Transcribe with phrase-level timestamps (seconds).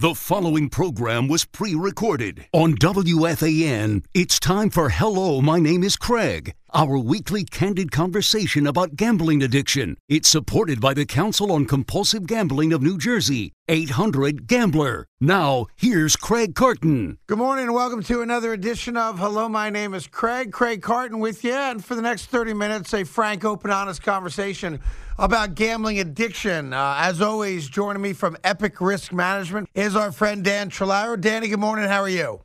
[0.00, 4.04] The following program was pre recorded on WFAN.
[4.14, 9.96] It's time for Hello, my name is Craig, our weekly candid conversation about gambling addiction.
[10.08, 15.06] It's supported by the Council on Compulsive Gambling of New Jersey, 800 Gambler.
[15.20, 17.18] Now, here's Craig Carton.
[17.26, 20.52] Good morning and welcome to another edition of Hello, my name is Craig.
[20.52, 21.52] Craig Carton with you.
[21.54, 24.80] And for the next 30 minutes, a frank, open, honest conversation
[25.18, 26.72] about gambling addiction.
[26.72, 31.20] Uh, as always, joining me from Epic Risk Management is our friend Dan Trolaro.
[31.20, 31.88] Danny, good morning.
[31.88, 32.40] How are you?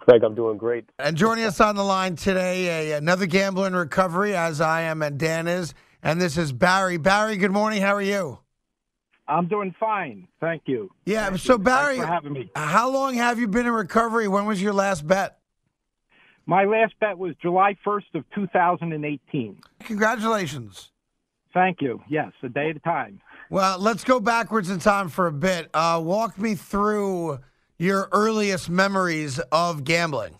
[0.00, 0.88] Craig, I'm doing great.
[0.98, 5.02] And joining us on the line today, a, another gambler in recovery, as I am
[5.02, 5.74] and Dan is.
[6.02, 6.96] And this is Barry.
[6.96, 7.82] Barry, good morning.
[7.82, 8.38] How are you?
[9.26, 10.26] I'm doing fine.
[10.40, 10.90] Thank you.
[11.04, 11.58] Yeah, Thank so you.
[11.58, 12.50] Barry, Thanks for having me.
[12.54, 14.28] how long have you been in recovery?
[14.28, 15.38] When was your last bet?
[16.46, 19.60] My last bet was July 1st of 2018.
[19.80, 20.92] Congratulations.
[21.52, 22.00] Thank you.
[22.08, 23.20] Yes, a day at a time.
[23.50, 25.68] Well, let's go backwards in time for a bit.
[25.74, 27.40] Uh, walk me through
[27.78, 30.38] your earliest memories of gambling.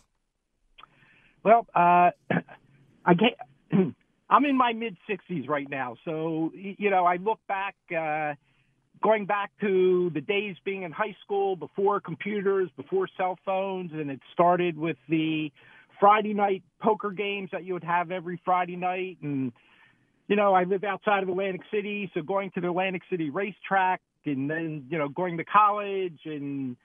[1.45, 2.11] Well, uh,
[3.05, 3.39] I get,
[4.31, 8.35] I'm in my mid 60s right now, so you know I look back, uh,
[9.03, 14.11] going back to the days being in high school before computers, before cell phones, and
[14.11, 15.53] it started with the
[16.01, 19.53] Friday night poker games that you would have every Friday night, and
[20.27, 24.01] you know I live outside of Atlantic City, so going to the Atlantic City racetrack,
[24.27, 26.77] and then you know going to college, and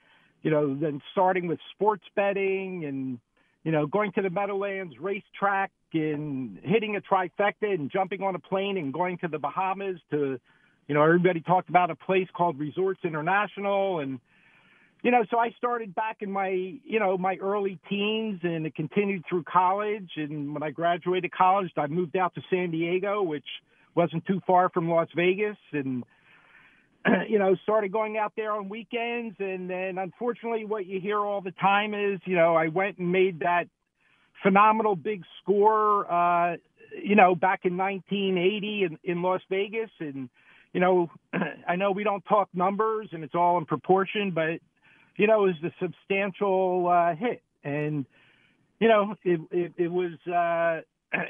[0.44, 3.18] you know then starting with sports betting and
[3.64, 8.38] you know, going to the Meadowlands racetrack and hitting a trifecta and jumping on a
[8.38, 10.38] plane and going to the Bahamas to,
[10.86, 14.20] you know, everybody talked about a place called Resorts International and,
[15.02, 18.74] you know, so I started back in my, you know, my early teens and it
[18.74, 20.10] continued through college.
[20.16, 23.44] And when I graduated college, I moved out to San Diego, which
[23.94, 26.04] wasn't too far from Las Vegas and,
[27.28, 29.36] you know, started going out there on weekends.
[29.38, 33.12] And then unfortunately, what you hear all the time is, you know, I went and
[33.12, 33.68] made that
[34.42, 36.56] phenomenal big score, uh,
[37.02, 39.90] you know, back in 1980 in, in Las Vegas.
[40.00, 40.28] And,
[40.72, 41.10] you know,
[41.68, 44.60] I know we don't talk numbers and it's all in proportion, but,
[45.16, 47.42] you know, it was a substantial uh, hit.
[47.62, 48.06] And,
[48.80, 50.80] you know, it, it, it was, uh,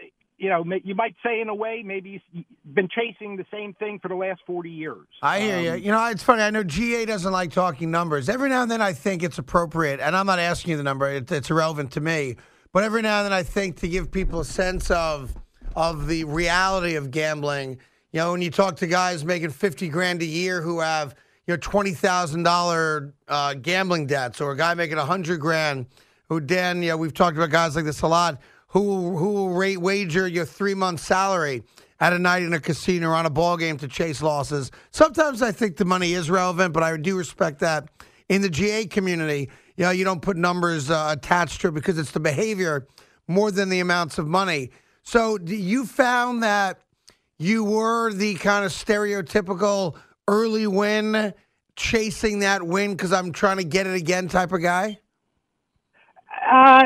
[0.44, 2.44] you know, you might say in a way, maybe you've
[2.74, 5.06] been chasing the same thing for the last 40 years.
[5.22, 5.70] I hear you.
[5.70, 6.42] Um, You know, it's funny.
[6.42, 8.28] I know GA doesn't like talking numbers.
[8.28, 11.08] Every now and then I think it's appropriate, and I'm not asking you the number,
[11.08, 12.36] it, it's irrelevant to me.
[12.72, 15.34] But every now and then I think to give people a sense of
[15.74, 17.78] of the reality of gambling.
[18.12, 21.14] You know, when you talk to guys making 50 grand a year who have,
[21.46, 25.86] you know, $20,000 uh, gambling debts, or a guy making 100 grand
[26.28, 28.40] who, Dan, you know, we've talked about guys like this a lot,
[28.74, 31.62] who, who will rate wager your three month salary
[32.00, 34.72] at a night in a casino or on a ball game to chase losses.
[34.90, 37.88] Sometimes I think the money is relevant, but I do respect that.
[38.28, 41.98] In the GA community, you know, you don't put numbers uh, attached to it because
[41.98, 42.86] it's the behavior
[43.28, 44.70] more than the amounts of money.
[45.02, 46.80] So you found that
[47.38, 49.96] you were the kind of stereotypical
[50.26, 51.32] early win,
[51.76, 54.98] chasing that win because I'm trying to get it again type of guy?
[56.50, 56.82] Uh,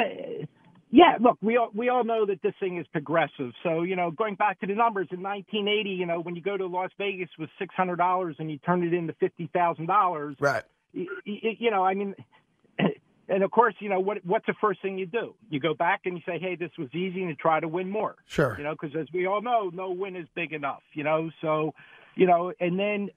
[0.91, 3.53] yeah, look, we all we all know that this thing is progressive.
[3.62, 6.56] So you know, going back to the numbers in 1980, you know, when you go
[6.56, 10.37] to Las Vegas with six hundred dollars and you turn it into fifty thousand dollars,
[10.41, 10.62] Right.
[10.94, 12.15] y- y- you know, I mean,
[13.28, 15.34] and of course, you know, what what's the first thing you do?
[15.50, 17.91] You go back and you say, hey, this was easy, and you try to win
[17.91, 18.16] more.
[18.27, 18.54] Sure.
[18.56, 20.82] You know, because as we all know, no win is big enough.
[20.94, 21.75] You know, so
[22.15, 23.10] you know, and then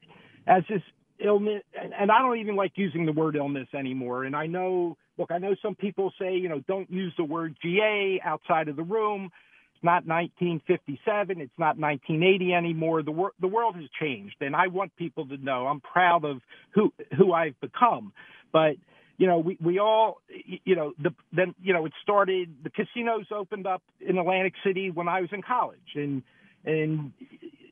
[0.47, 0.81] as this
[1.19, 4.23] illness, and I don't even like using the word illness anymore.
[4.25, 7.55] And I know, look, I know some people say, you know, don't use the word
[7.61, 9.31] GA outside of the room.
[9.75, 11.41] It's not 1957.
[11.41, 13.03] It's not 1980 anymore.
[13.03, 16.41] The wor- the world has changed, and I want people to know I'm proud of
[16.71, 18.13] who who I've become.
[18.51, 18.75] But
[19.17, 20.21] you know, we we all,
[20.65, 22.55] you know, the then you know, it started.
[22.63, 26.23] The casinos opened up in Atlantic City when I was in college, and
[26.65, 27.11] and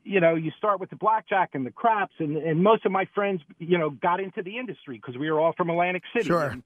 [0.03, 3.05] you know, you start with the blackjack and the craps, and and most of my
[3.13, 6.27] friends, you know, got into the industry because we were all from Atlantic City.
[6.27, 6.45] Sure.
[6.45, 6.63] And,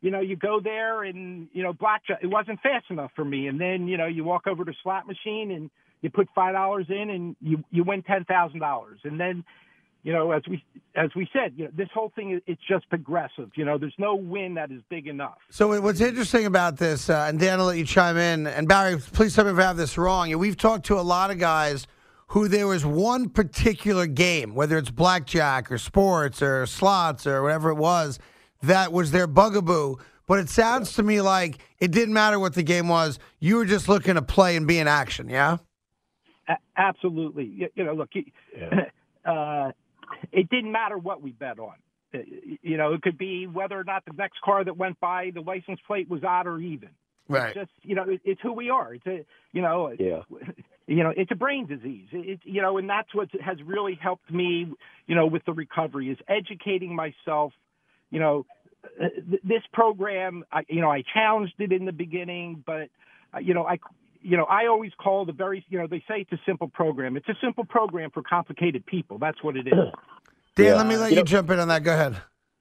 [0.00, 3.48] you know, you go there and, you know, blackjack, it wasn't fast enough for me.
[3.48, 5.70] And then, you know, you walk over to slot machine and
[6.02, 8.84] you put $5 in and you, you win $10,000.
[9.04, 9.44] And then,
[10.02, 10.62] you know, as we,
[10.94, 13.50] as we said, you know, this whole thing, it's just progressive.
[13.56, 15.38] You know, there's no win that is big enough.
[15.50, 18.98] So what's interesting about this, uh, and Dan, I'll let you chime in, and Barry,
[18.98, 20.30] please tell me if I have this wrong.
[20.38, 21.88] We've talked to a lot of guys
[22.28, 27.70] who there was one particular game, whether it's blackjack or sports or slots or whatever
[27.70, 28.18] it was,
[28.66, 29.96] that was their bugaboo.
[30.26, 33.18] But it sounds to me like it didn't matter what the game was.
[33.38, 35.58] You were just looking to play and be in action, yeah?
[36.48, 37.44] A- absolutely.
[37.44, 38.24] You, you know, look, you-
[39.24, 39.70] uh,
[40.32, 41.74] it didn't matter what we bet on.
[42.62, 45.40] You know, it could be whether or not the next car that went by the
[45.40, 46.88] license plate was odd or even.
[47.28, 47.48] Right.
[47.48, 48.94] It's just you know, it, it's who we are.
[48.94, 50.22] It's a you know, Yeah.
[50.86, 52.08] you know, it's a brain disease.
[52.12, 54.72] It, you know, and that's what has really helped me,
[55.06, 57.52] you know, with the recovery is educating myself.
[58.10, 58.55] You know, uh, th-
[59.44, 62.88] this program, I, you know, I challenged it in the beginning, but
[63.34, 63.78] uh, you know, I,
[64.22, 67.16] you know, I always call the very, you know, they say it's a simple program.
[67.16, 69.18] It's a simple program for complicated people.
[69.18, 69.74] That's what it is.
[70.56, 70.74] Dan, Yeah.
[70.76, 71.82] let me let You you know- jump in on that.
[71.84, 72.16] Go ahead.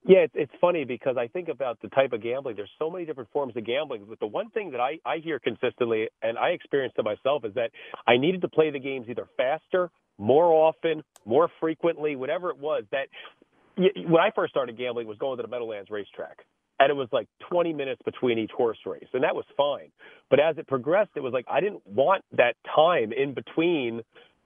[0.08, 2.56] Yeah, it's, it's funny because I think about the type of gambling.
[2.56, 5.40] There's so many different forms of gambling, but the one thing that I, I hear
[5.40, 7.72] consistently, and I experienced it myself, is that
[8.06, 9.90] I needed to play the games either faster,
[10.20, 12.84] more often, more frequently, whatever it was.
[12.92, 13.08] That
[13.44, 13.45] y-
[13.78, 16.46] when I first started gambling, was going to the Meadowlands racetrack,
[16.80, 19.92] and it was like 20 minutes between each horse race, and that was fine.
[20.30, 24.02] But as it progressed, it was like I didn't want that time in between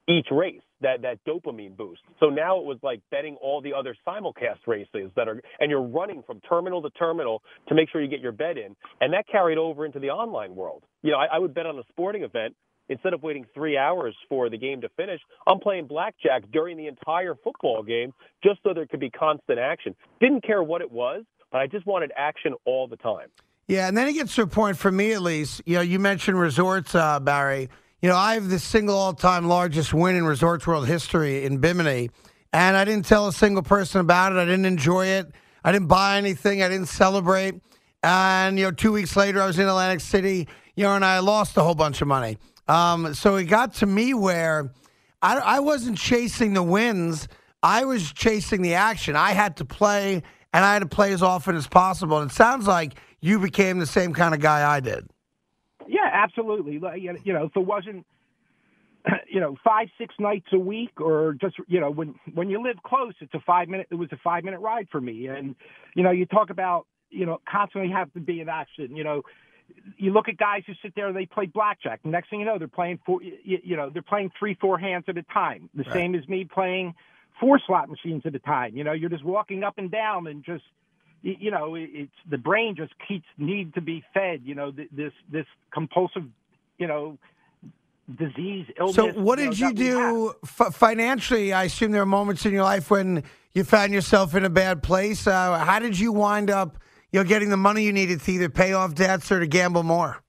[0.08, 2.02] each race, that that dopamine boost.
[2.20, 5.84] So now it was like betting all the other simulcast races that are, and you're
[5.84, 9.28] running from terminal to terminal to make sure you get your bet in, and that
[9.32, 10.84] carried over into the online world.
[11.04, 12.56] You know, I, I would bet on a sporting event.
[12.90, 16.88] Instead of waiting three hours for the game to finish, I'm playing blackjack during the
[16.88, 18.14] entire football game
[18.44, 19.96] just so there could be constant action.
[20.20, 23.28] Didn't care what it was, but I just wanted action all the time.
[23.68, 25.62] Yeah, and then it gets to a point for me at least.
[25.68, 27.70] You know, you mentioned resorts, uh, Barry.
[28.02, 32.10] You know, I have the single all-time largest win in Resorts World history in Bimini,
[32.52, 34.38] and I didn't tell a single person about it.
[34.38, 35.32] I didn't enjoy it.
[35.64, 36.64] I didn't buy anything.
[36.64, 37.62] I didn't celebrate.
[38.02, 40.48] And you know, two weeks later, I was in Atlantic City.
[40.76, 42.38] You know, and I lost a whole bunch of money.
[42.70, 44.72] Um, so it got to me where
[45.24, 47.28] I, I wasn't chasing the wins.
[47.64, 49.16] I was chasing the action.
[49.16, 50.22] I had to play,
[50.54, 52.20] and I had to play as often as possible.
[52.20, 55.10] And it sounds like you became the same kind of guy I did.
[55.88, 56.74] Yeah, absolutely.
[56.74, 58.06] You know, if it wasn't,
[59.28, 62.78] you know, five six nights a week, or just you know, when when you live
[62.84, 63.88] close, it's a five minute.
[63.90, 65.26] It was a five minute ride for me.
[65.26, 65.56] And
[65.96, 68.96] you know, you talk about you know constantly have to be in action.
[68.96, 69.24] You know,
[69.98, 72.00] you look at guys who sit there and they play blackjack.
[72.06, 73.22] Next thing you know, they're playing four.
[73.24, 75.70] You, you know, they're playing three four hands at a time.
[75.76, 76.94] The same as me playing
[77.40, 78.76] four slot machines at a time.
[78.76, 80.64] You know, you're just walking up and down and just,
[81.22, 85.12] you know it- it's the brain just keeps need to be fed you know this
[85.30, 86.24] this compulsive
[86.78, 87.18] you know
[88.18, 90.14] disease illness So, what you know, did you we have.
[90.14, 91.54] do f- financially?
[91.54, 93.24] I assume there are moments in your life when
[93.54, 95.28] you found yourself in a bad place.
[95.28, 96.78] Uh, how did you wind up,
[97.12, 99.84] you know, getting the money you needed to either pay off debts or to gamble
[99.84, 100.22] more?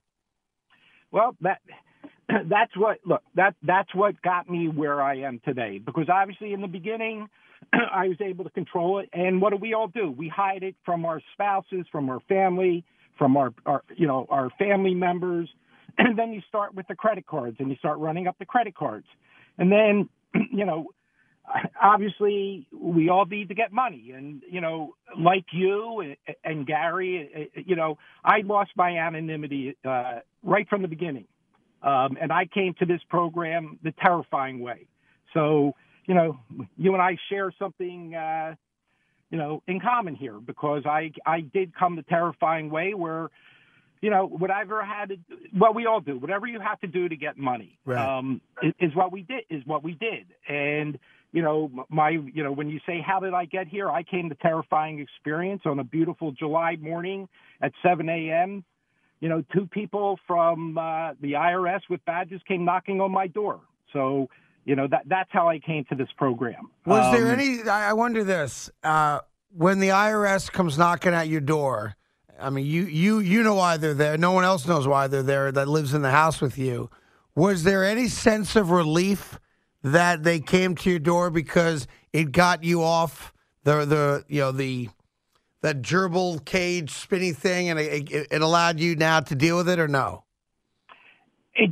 [1.11, 1.61] Well, that
[2.47, 5.79] that's what look that that's what got me where I am today.
[5.83, 7.27] Because obviously, in the beginning,
[7.73, 9.09] I was able to control it.
[9.13, 10.09] And what do we all do?
[10.09, 12.83] We hide it from our spouses, from our family,
[13.17, 15.49] from our, our you know our family members.
[15.97, 18.75] And then you start with the credit cards, and you start running up the credit
[18.75, 19.05] cards.
[19.57, 20.07] And then,
[20.49, 20.87] you know,
[21.81, 27.75] obviously we all need to get money and you know like you and, gary you
[27.75, 31.25] know i lost my anonymity uh, right from the beginning
[31.83, 34.85] um, and i came to this program the terrifying way
[35.33, 35.73] so
[36.05, 36.39] you know
[36.77, 38.53] you and i share something uh,
[39.29, 43.29] you know in common here because i i did come the terrifying way where
[44.01, 45.17] you know, whatever I had to,
[45.55, 46.17] well, we all do.
[46.17, 48.03] Whatever you have to do to get money, Right.
[48.03, 49.43] um, is, is what we did.
[49.51, 50.25] Is what we did.
[50.49, 50.97] And
[51.33, 54.29] you know, my, you know, when you say how did I get here, I came
[54.29, 57.29] to terrifying experience on a beautiful July morning
[57.61, 58.63] at 7 a.m.
[59.21, 63.61] You know, two people from uh, the IRS with badges came knocking on my door.
[63.93, 64.29] So,
[64.65, 66.69] you know, that that's how I came to this program.
[66.85, 67.61] Was there Um, any?
[67.69, 69.19] I I wonder this: uh,
[69.55, 71.95] when the IRS comes knocking at your door,
[72.39, 74.17] I mean, you you you know why they're there.
[74.17, 75.51] No one else knows why they're there.
[75.51, 76.89] That lives in the house with you.
[77.35, 79.39] Was there any sense of relief
[79.83, 83.33] that they came to your door because it got you off
[83.63, 84.89] the the you know the
[85.61, 89.79] that gerbil cage spinny thing, and it, it, allowed you now to deal with it,
[89.79, 90.23] or no?
[91.53, 91.71] It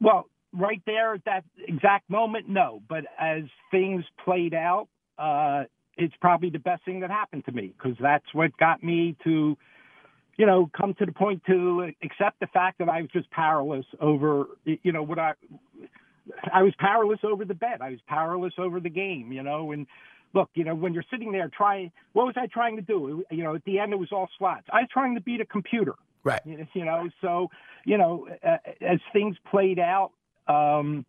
[0.00, 2.82] well, right there at that exact moment, no.
[2.88, 4.88] But as things played out,
[5.18, 5.64] uh,
[5.96, 9.58] it's probably the best thing that happened to me because that's what got me to,
[10.36, 13.86] you know, come to the point to accept the fact that I was just powerless
[14.00, 15.32] over, you know, what I.
[16.52, 17.80] I was powerless over the bet.
[17.80, 19.86] I was powerless over the game, you know, and
[20.34, 23.24] look, you know, when you're sitting there trying, what was I trying to do?
[23.30, 24.66] You know, at the end it was all slots.
[24.72, 25.94] I was trying to beat a computer.
[26.24, 26.40] Right.
[26.44, 27.48] You know, so
[27.84, 30.10] you know, uh, as things played out,
[30.46, 31.06] um,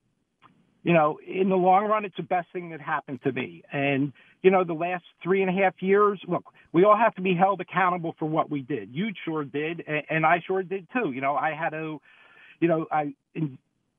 [0.83, 3.63] you know, in the long run, it's the best thing that happened to me.
[3.71, 7.21] And you know, the last three and a half years, look, we all have to
[7.21, 8.89] be held accountable for what we did.
[8.93, 11.11] You sure did, and, and I sure did too.
[11.11, 11.99] You know, I had to,
[12.61, 13.13] you know, I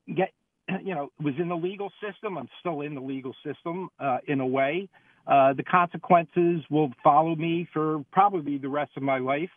[0.07, 0.33] get,
[0.85, 2.37] you know, was in the legal system.
[2.39, 4.89] I'm still in the legal system uh, in a way.
[5.27, 9.51] Uh, the consequences will follow me for probably the rest of my life.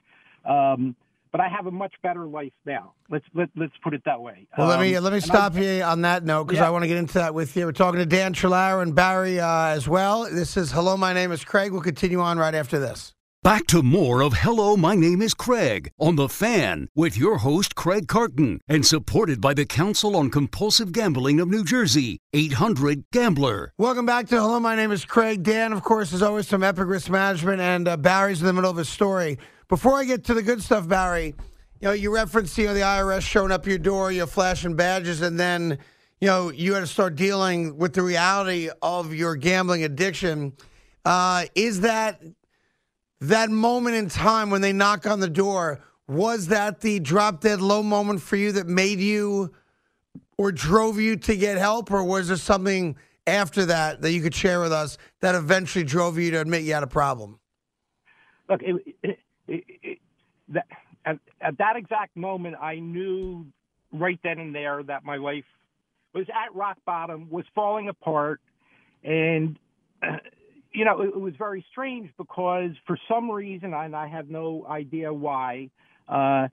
[0.45, 0.95] Um,
[1.31, 2.93] but I have a much better life now.
[3.09, 4.45] Let's let, let's put it that way.
[4.55, 6.67] Well, let me Um, let me stop I- you on that note because Yeah.
[6.67, 7.65] I want to get into that with you.
[7.65, 10.23] We're talking to Dan Trolaro and Barry uh, as well.
[10.31, 11.71] This is Hello, my name is Craig.
[11.71, 13.15] We'll continue on right after this.
[13.43, 17.75] Back to more of Hello, my name is Craig on The Fan with your host,
[17.75, 23.73] Craig Carton, and supported by the Council on Compulsive Gambling of New Jersey, 800 Gambler.
[23.77, 25.43] Welcome back to Hello, my name is Craig.
[25.43, 28.71] Dan, of course, is always from Epic Risk Management, and uh, Barry's in the middle
[28.71, 29.37] of his story.
[29.67, 31.35] Before I get to the good stuff, Barry,
[31.81, 35.21] you know, you referenced you know the IRS showing up your door, you're flashing badges,
[35.21, 35.79] and then
[36.21, 40.53] you know you had to start dealing with the reality of your gambling addiction.
[41.03, 42.23] Uh, is that
[43.23, 45.81] that moment in time when they knock on the door?
[46.07, 49.53] Was that the drop dead low moment for you that made you?
[50.37, 54.35] or drove you to get help, or was there something after that that you could
[54.35, 57.39] share with us that eventually drove you to admit you had a problem?
[58.49, 58.95] look, it,
[59.47, 59.99] it, it,
[60.49, 60.65] that,
[61.05, 63.45] at, at that exact moment, I knew
[63.93, 65.45] right then and there that my life
[66.13, 68.41] was at rock bottom, was falling apart,
[69.03, 69.57] and
[70.01, 70.17] uh,
[70.73, 74.65] you know it, it was very strange because for some reason, and I have no
[74.69, 75.69] idea why.
[76.07, 76.47] Uh,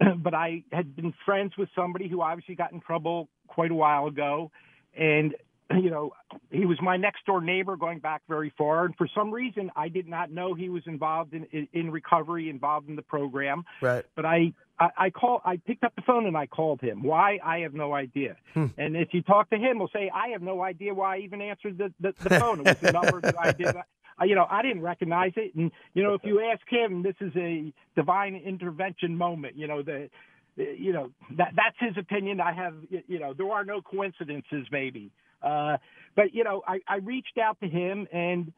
[0.18, 4.06] but I had been friends with somebody who obviously got in trouble quite a while
[4.06, 4.50] ago,
[4.96, 5.34] and
[5.70, 6.12] you know
[6.50, 8.84] he was my next door neighbor going back very far.
[8.84, 12.48] And for some reason, I did not know he was involved in in, in recovery,
[12.48, 13.64] involved in the program.
[13.80, 14.04] Right.
[14.14, 17.02] But I, I I call I picked up the phone and I called him.
[17.02, 17.38] Why?
[17.44, 18.36] I have no idea.
[18.54, 18.66] Hmm.
[18.76, 21.40] And if you talk to him, he'll say I have no idea why I even
[21.40, 22.60] answered the the, the phone.
[22.60, 23.74] It was a number that I did.
[24.18, 25.54] I, you know, I didn't recognize it.
[25.54, 29.56] And you know, if you ask him, this is a divine intervention moment.
[29.56, 30.10] You know, the
[30.56, 32.40] you know that that's his opinion.
[32.40, 35.10] I have you know there are no coincidences maybe.
[35.42, 35.76] Uh,
[36.14, 38.52] but you know, I, I reached out to him and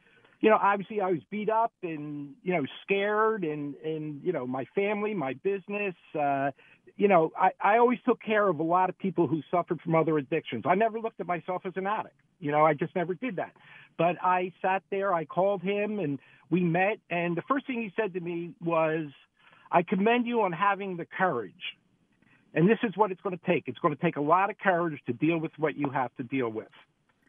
[0.44, 4.46] you know, obviously I was beat up and, you know, scared and, and, you know,
[4.46, 6.50] my family, my business, uh,
[6.96, 9.94] you know, I, I always took care of a lot of people who suffered from
[9.94, 10.64] other addictions.
[10.66, 12.16] I never looked at myself as an addict.
[12.40, 13.52] You know, I just never did that.
[13.96, 16.18] But I sat there, I called him and
[16.50, 16.98] we met.
[17.08, 19.06] And the first thing he said to me was,
[19.72, 21.54] I commend you on having the courage.
[22.54, 23.64] And this is what it's going to take.
[23.66, 26.22] It's going to take a lot of courage to deal with what you have to
[26.22, 26.68] deal with.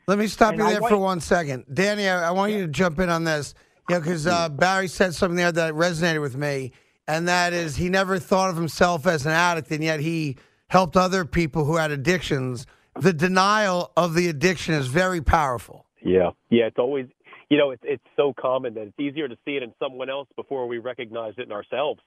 [0.07, 1.65] Let me stop And you there want- for one second.
[1.73, 3.55] Danny, I, I want you to jump in on this.
[3.89, 6.71] You know, because uh, Barry said something there that resonated with me,
[7.07, 10.37] and that is he never thought of himself as an addict, and yet he
[10.69, 12.65] helped other people who had addictions.
[12.99, 15.85] The denial of the addiction is very powerful.
[16.01, 16.65] Yeah, yeah.
[16.65, 17.05] It's always,
[17.49, 20.27] you know, it's it's so common that it's easier to see it in someone else
[20.35, 21.99] before we recognize it in ourselves,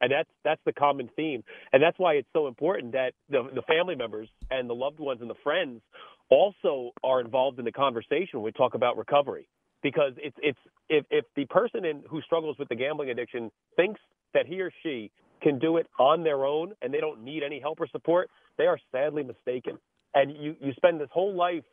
[0.00, 3.62] and that's that's the common theme, and that's why it's so important that the the
[3.62, 5.80] family members and the loved ones and the friends
[6.30, 9.48] also are involved in the conversation when we talk about recovery,
[9.82, 14.00] because it's it's if if the person in who struggles with the gambling addiction thinks
[14.34, 15.10] that he or she
[15.42, 18.64] can do it on their own and they don't need any help or support, they
[18.64, 19.78] are sadly mistaken.
[20.14, 21.64] And you you spend this whole life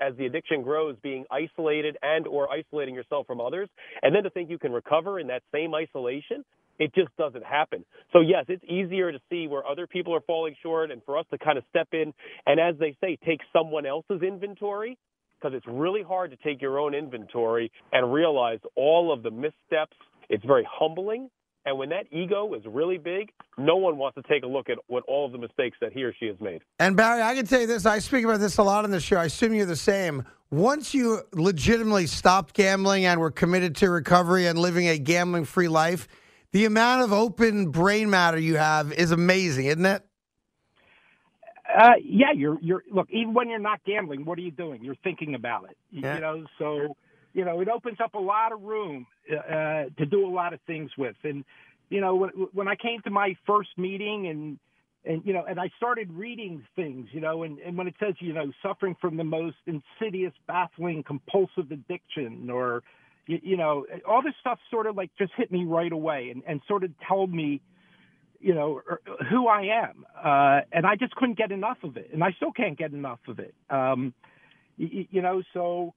[0.00, 3.68] as the addiction grows being isolated and or isolating yourself from others.
[4.02, 6.44] And then to think you can recover in that same isolation
[6.78, 10.54] it just doesn't happen so yes it's easier to see where other people are falling
[10.62, 12.12] short and for us to kind of step in
[12.46, 14.96] and as they say take someone else's inventory
[15.40, 19.96] because it's really hard to take your own inventory and realize all of the missteps
[20.28, 21.28] it's very humbling
[21.64, 24.78] and when that ego is really big no one wants to take a look at
[24.86, 27.46] what all of the mistakes that he or she has made And Barry, I can
[27.46, 27.86] tell you this.
[27.86, 29.16] I speak about this a lot on the show.
[29.16, 30.24] I assume you're the same.
[30.50, 35.68] Once you legitimately stopped gambling and were committed to recovery and living a gambling free
[35.68, 36.08] life,
[36.52, 40.02] the amount of open brain matter you have is amazing, isn't it?
[41.76, 43.08] Uh, yeah, you're you're look.
[43.10, 44.82] Even when you're not gambling, what are you doing?
[44.82, 45.76] You're thinking about it.
[45.90, 46.14] You, Yeah.
[46.14, 46.96] you know, so
[47.34, 50.60] you know it opens up a lot of room uh, to do a lot of
[50.66, 51.16] things with.
[51.24, 51.44] And
[51.90, 54.58] you know, when when I came to my first meeting and
[55.04, 58.14] and you know, and I started reading things, you know, and, and when it says,
[58.18, 62.82] you know, suffering from the most insidious, baffling, compulsive addiction, or
[63.28, 66.42] you, you know, all this stuff sort of like just hit me right away, and
[66.48, 67.60] and sort of told me,
[68.40, 72.10] you know, er, who I am, uh, and I just couldn't get enough of it,
[72.12, 73.54] and I still can't get enough of it.
[73.70, 74.14] Um,
[74.76, 75.94] you, you know, so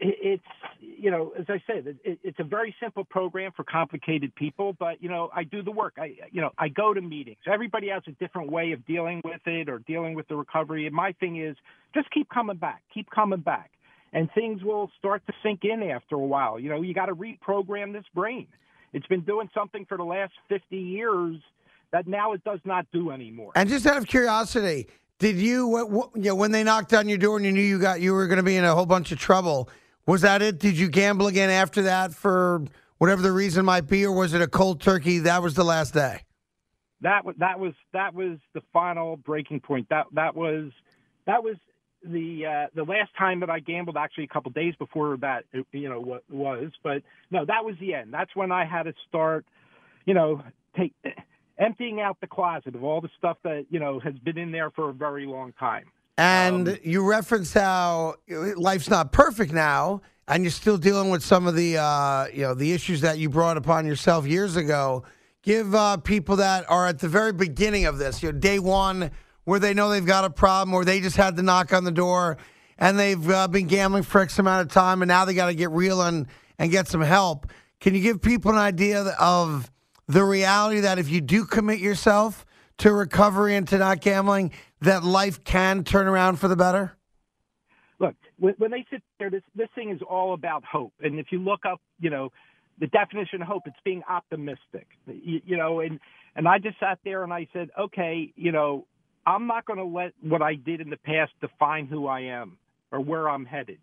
[0.00, 0.42] it's
[0.80, 5.02] you know, as I said, it, it's a very simple program for complicated people, but
[5.02, 5.94] you know, I do the work.
[5.98, 7.38] I you know, I go to meetings.
[7.46, 10.86] Everybody has a different way of dealing with it or dealing with the recovery.
[10.86, 11.56] And my thing is
[11.94, 13.72] just keep coming back, keep coming back,
[14.12, 16.58] and things will start to sink in after a while.
[16.58, 18.46] You know, you got to reprogram this brain.
[18.92, 21.36] It's been doing something for the last 50 years
[21.92, 23.52] that now it does not do anymore.
[23.54, 24.88] And just out of curiosity,
[25.18, 27.62] did you, what, what, you know, when they knocked on your door and you knew
[27.62, 29.68] you got you were going to be in a whole bunch of trouble?
[30.06, 30.58] Was that it?
[30.58, 32.64] Did you gamble again after that for
[32.98, 35.20] whatever the reason might be, or was it a cold turkey?
[35.20, 36.22] That was the last day.
[37.02, 39.88] That was that was that was the final breaking point.
[39.90, 40.72] That that was
[41.26, 41.56] that was
[42.04, 43.96] the uh, the last time that I gambled.
[43.96, 46.70] Actually, a couple days before that, you know, what was.
[46.82, 48.12] But no, that was the end.
[48.12, 49.44] That's when I had to start,
[50.04, 50.42] you know,
[50.76, 50.92] take
[51.58, 54.70] emptying out the closet of all the stuff that you know has been in there
[54.70, 55.84] for a very long time.
[56.18, 61.46] And um, you reference how life's not perfect now, and you're still dealing with some
[61.46, 65.04] of the uh, you know the issues that you brought upon yourself years ago.
[65.42, 69.10] Give uh, people that are at the very beginning of this, you know, day one,
[69.44, 71.90] where they know they've got a problem, or they just had to knock on the
[71.90, 72.36] door,
[72.78, 75.54] and they've uh, been gambling for X amount of time, and now they got to
[75.54, 76.26] get real and
[76.58, 77.46] and get some help.
[77.80, 79.70] Can you give people an idea of
[80.06, 82.44] the reality that if you do commit yourself
[82.78, 86.92] to recovery and to not gambling, that life can turn around for the better?
[87.98, 90.92] Look, when they sit there, this this thing is all about hope.
[91.00, 92.30] And if you look up, you know,
[92.78, 94.88] the definition of hope, it's being optimistic.
[95.06, 96.00] You, you know, and
[96.34, 98.86] and I just sat there and I said, okay, you know,
[99.26, 102.58] I'm not going to let what I did in the past define who I am
[102.90, 103.78] or where I'm headed.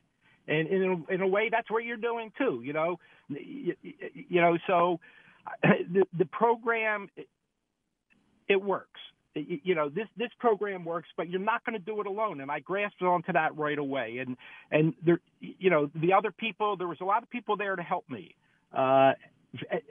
[0.47, 2.61] And in a, in a way, that's what you're doing too.
[2.63, 4.99] You know, you, you know, so
[5.63, 7.09] the the program
[8.47, 8.99] it works.
[9.35, 12.41] You know this this program works, but you're not going to do it alone.
[12.41, 14.17] And I grasped onto that right away.
[14.17, 14.35] And
[14.71, 17.83] and there, you know, the other people, there was a lot of people there to
[17.83, 18.35] help me,
[18.75, 19.13] uh,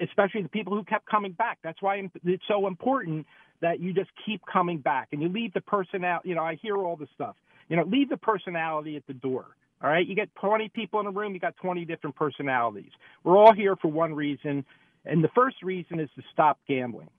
[0.02, 1.58] especially the people who kept coming back.
[1.62, 3.26] That's why it's so important
[3.60, 6.30] that you just keep coming back and you leave the personality.
[6.30, 7.36] You know, I hear all this stuff.
[7.68, 9.46] You know, leave the personality at the door.
[9.82, 12.90] All right, you get 20 people in a room, you got 20 different personalities.
[13.22, 14.64] We're all here for one reason,
[15.04, 17.10] and the first reason is to stop gambling.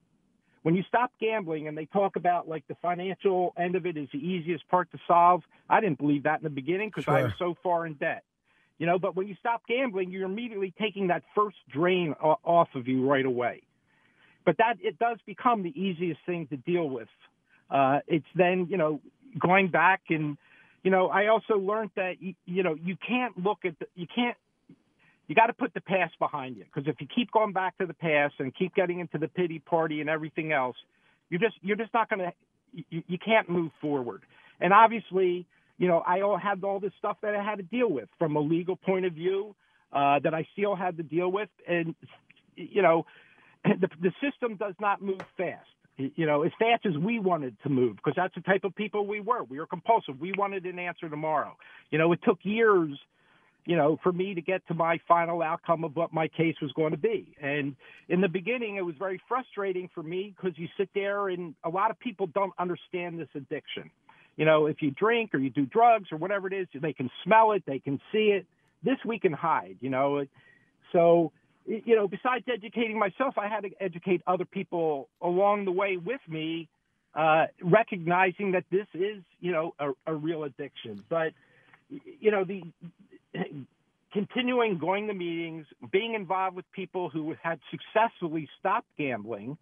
[0.64, 4.10] When you stop gambling and they talk about like the financial end of it is
[4.12, 7.18] the easiest part to solve, I didn't believe that in the beginning because sure.
[7.18, 8.24] I was so far in debt.
[8.78, 12.88] You know, but when you stop gambling, you're immediately taking that first drain off of
[12.88, 13.62] you right away.
[14.46, 17.08] But that it does become the easiest thing to deal with.
[17.70, 19.02] Uh, it's then, you know,
[19.38, 20.38] going back and,
[20.84, 24.08] you know, I also learned that, you, you know, you can't look at the, you
[24.14, 24.36] can't
[25.30, 27.86] you got to put the past behind you because if you keep going back to
[27.86, 30.76] the past and keep getting into the pity party and everything else,
[31.30, 32.34] you're just you're just not going to
[32.90, 34.24] you, you can't move forward.
[34.60, 35.46] And obviously,
[35.78, 38.36] you know, I all had all this stuff that I had to deal with from
[38.36, 39.56] a legal point of view
[39.94, 41.94] uh, that I still had to deal with, and
[42.56, 43.06] you know,
[43.64, 45.68] the the system does not move fast
[46.16, 49.06] you know, as fast as we wanted to move, because that's the type of people
[49.06, 49.44] we were.
[49.44, 50.18] We were compulsive.
[50.18, 51.58] We wanted an answer tomorrow.
[51.92, 52.98] You know, it took years
[53.70, 56.72] you know, for me to get to my final outcome of what my case was
[56.72, 57.36] going to be.
[57.40, 57.76] And
[58.08, 61.70] in the beginning, it was very frustrating for me because you sit there and a
[61.70, 63.92] lot of people don't understand this addiction.
[64.38, 67.12] You know, if you drink or you do drugs or whatever it is, they can
[67.24, 68.48] smell it, they can see it.
[68.82, 70.26] This we can hide, you know.
[70.92, 71.32] So,
[71.70, 76.22] you know, besides educating myself, I had to educate other people along the way with
[76.28, 76.68] me,
[77.14, 81.04] uh, recognizing that this is, you know, a, a real addiction.
[81.10, 81.34] But,
[82.20, 82.64] you know, the
[84.12, 89.58] continuing going to meetings, being involved with people who had successfully stopped gambling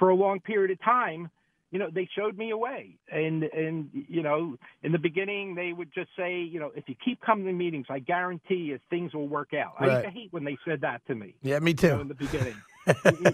[0.00, 1.30] for a long period of time,
[1.70, 2.96] you know, they showed me a way.
[3.10, 6.94] And and you know, in the beginning they would just say, you know, if you
[7.04, 9.74] keep coming to meetings, I guarantee you things will work out.
[9.80, 9.90] Right.
[9.90, 11.34] I used to hate when they said that to me.
[11.42, 11.88] Yeah, me too.
[11.88, 12.56] You know, in the beginning.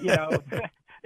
[0.02, 0.28] you know,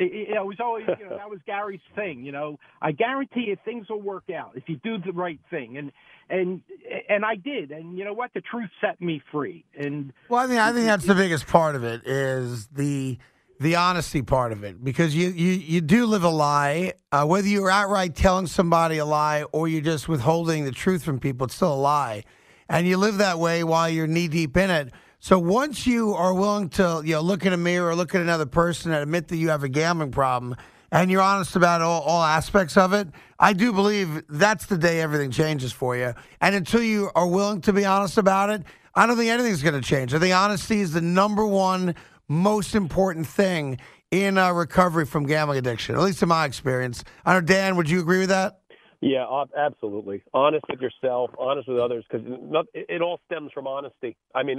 [0.01, 2.25] it, it was always, you know, that was Gary's thing.
[2.25, 5.77] You know, I guarantee you things will work out if you do the right thing,
[5.77, 5.93] and
[6.29, 6.63] and
[7.09, 7.71] and I did.
[7.71, 8.33] And you know what?
[8.35, 9.65] The truth set me free.
[9.79, 13.19] And well, I mean, I think that's the biggest part of it is the
[13.61, 16.95] the honesty part of it because you you you do live a lie.
[17.13, 21.21] Uh, whether you're outright telling somebody a lie or you're just withholding the truth from
[21.21, 22.25] people, it's still a lie,
[22.69, 24.91] and you live that way while you're knee deep in it.
[25.23, 28.23] So once you are willing to, you know, look in a mirror or look at
[28.23, 30.57] another person and admit that you have a gambling problem,
[30.91, 35.03] and you're honest about all, all aspects of it, I do believe that's the day
[35.03, 36.15] everything changes for you.
[36.41, 38.63] And until you are willing to be honest about it,
[38.95, 40.15] I don't think anything's going to change.
[40.15, 41.95] I think honesty is the number one
[42.31, 43.79] most important thing
[44.11, 47.05] in uh, recovery from gambling addiction, at least in my experience.
[47.27, 48.61] I know, Dan, would you agree with that?
[49.03, 49.25] Yeah,
[49.57, 50.23] absolutely.
[50.35, 52.27] Honest with yourself, honest with others, because
[52.75, 54.15] it all stems from honesty.
[54.35, 54.59] I mean,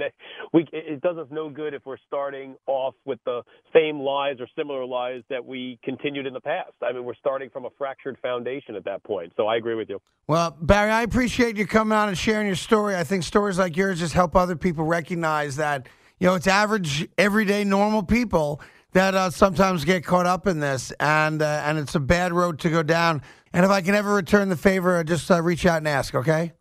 [0.52, 4.48] we it does us no good if we're starting off with the same lies or
[4.58, 6.72] similar lies that we continued in the past.
[6.82, 9.32] I mean, we're starting from a fractured foundation at that point.
[9.36, 10.00] So I agree with you.
[10.26, 12.96] Well, Barry, I appreciate you coming on and sharing your story.
[12.96, 15.86] I think stories like yours just help other people recognize that
[16.22, 18.60] you know it's average, everyday, normal people
[18.92, 22.60] that uh, sometimes get caught up in this, and uh, and it's a bad road
[22.60, 23.22] to go down.
[23.52, 26.52] And if I can ever return the favor, just uh, reach out and ask, okay?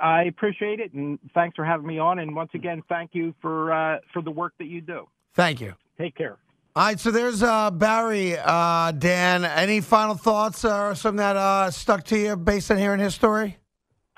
[0.00, 2.18] I appreciate it, and thanks for having me on.
[2.18, 5.06] And once again, thank you for uh, for the work that you do.
[5.34, 5.74] Thank you.
[5.98, 6.38] Take care.
[6.74, 9.44] All right, so there's uh, Barry, uh, Dan.
[9.44, 13.58] Any final thoughts or something that uh, stuck to you based on hearing his story?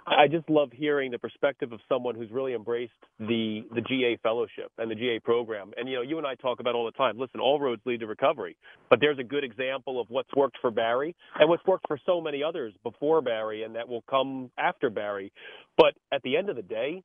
[0.07, 4.71] I just love hearing the perspective of someone who's really embraced the the GA fellowship
[4.79, 5.73] and the GA program.
[5.77, 7.19] And you know, you and I talk about all the time.
[7.19, 8.57] Listen, all roads lead to recovery,
[8.89, 12.21] but there's a good example of what's worked for Barry and what's worked for so
[12.21, 15.33] many others before Barry and that will come after Barry.
[15.77, 17.03] But at the end of the day,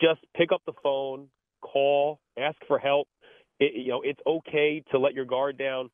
[0.00, 1.28] just pick up the phone,
[1.60, 3.06] call, ask for help.
[3.60, 5.90] It, you know, it's okay to let your guard down.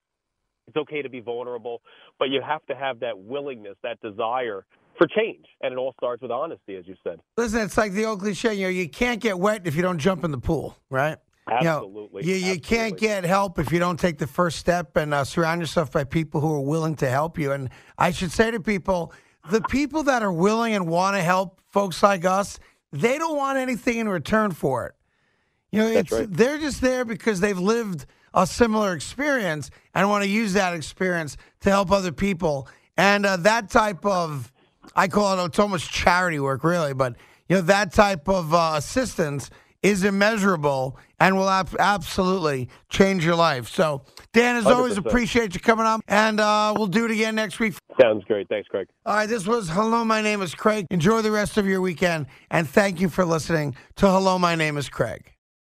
[0.67, 1.81] It's okay to be vulnerable,
[2.19, 4.67] but you have to have that willingness, that desire
[4.99, 5.47] for change.
[5.63, 7.21] And it all starts with honesty, as you said.
[7.37, 9.99] Listen, it's like the old cliche, you know, you can't get wet if you don't
[9.99, 11.17] jump in the pool, right?
[11.51, 12.25] Absolutely.
[12.25, 12.61] You, know, you, you Absolutely.
[12.61, 16.05] can't get help if you don't take the first step and uh, surround yourself by
[16.05, 17.53] people who are willing to help you.
[17.53, 19.13] And I should say to people,
[19.51, 22.59] the people that are willing and want to help folks like us,
[22.93, 24.95] they don't want anything in return for it.
[25.73, 26.29] You know, That's it's right.
[26.31, 31.37] they're just there because they've lived a similar experience and want to use that experience
[31.61, 32.69] to help other people.
[32.97, 34.53] And uh, that type of,
[34.97, 37.17] I call it, it's almost charity work, really, but
[37.49, 39.51] you know that type of uh, assistance
[39.83, 43.69] is immeasurable and will ab- absolutely change your life.
[43.69, 45.07] So, Dan, as always, 100%.
[45.07, 47.75] appreciate you coming on, and uh, we'll do it again next week.
[48.01, 48.49] Sounds great.
[48.49, 48.89] Thanks, Craig.
[49.07, 50.87] All right, this was Hello, my name is Craig.
[50.91, 54.77] Enjoy the rest of your weekend, and thank you for listening to Hello, my name
[54.77, 55.33] is Craig.